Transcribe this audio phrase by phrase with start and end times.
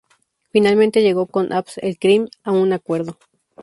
[0.49, 3.19] Finalmente llegó con Abd el-Krim a un acuerdo.